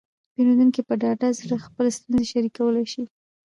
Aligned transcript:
پیرودونکي 0.33 0.81
په 0.87 0.93
ډاډه 1.01 1.27
زړه 1.39 1.55
خپله 1.65 1.89
ستونزه 1.97 2.25
شریکولی 2.31 2.85
شي. 2.91 3.03